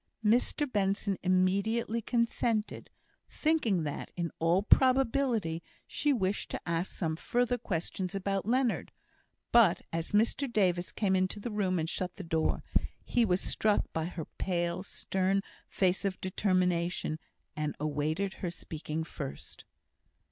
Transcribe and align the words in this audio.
Mr 0.25 0.65
Benson 0.65 1.15
immediately 1.21 2.01
consented, 2.01 2.89
thinking 3.29 3.83
that, 3.83 4.11
in 4.15 4.31
all 4.39 4.63
probability, 4.63 5.61
she 5.85 6.11
wished 6.11 6.49
to 6.49 6.61
ask 6.67 6.91
some 6.91 7.15
further 7.15 7.55
questions 7.59 8.15
about 8.15 8.47
Leonard; 8.47 8.91
but 9.51 9.83
as 9.93 10.11
Mr 10.11 10.51
Davis 10.51 10.91
came 10.91 11.15
into 11.15 11.39
the 11.39 11.51
room, 11.51 11.77
and 11.77 11.87
shut 11.87 12.15
the 12.15 12.23
door, 12.23 12.63
he 13.03 13.23
was 13.23 13.41
struck 13.41 13.85
by 13.93 14.05
her 14.05 14.25
pale, 14.39 14.81
stern 14.81 15.43
face 15.69 16.03
of 16.03 16.19
determination, 16.19 17.19
and 17.55 17.75
awaited 17.79 18.33
her 18.41 18.49
speaking 18.49 19.03
first. 19.03 19.65